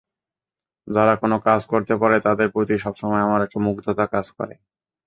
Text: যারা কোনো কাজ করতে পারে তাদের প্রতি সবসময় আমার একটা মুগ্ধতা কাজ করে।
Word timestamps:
যারা 0.87 1.13
কোনো 1.21 1.37
কাজ 1.47 1.61
করতে 1.71 1.93
পারে 2.01 2.17
তাদের 2.27 2.47
প্রতি 2.53 2.75
সবসময় 2.77 3.23
আমার 3.23 3.41
একটা 3.45 3.59
মুগ্ধতা 3.65 4.05
কাজ 4.13 4.27
করে। 4.37 4.53